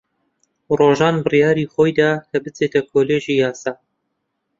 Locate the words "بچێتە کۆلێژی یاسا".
2.43-3.71